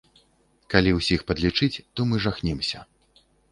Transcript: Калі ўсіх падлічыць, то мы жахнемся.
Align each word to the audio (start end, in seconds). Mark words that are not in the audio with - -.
Калі 0.73 0.93
ўсіх 0.99 1.25
падлічыць, 1.27 1.81
то 1.95 1.99
мы 2.09 2.15
жахнемся. 2.27 2.79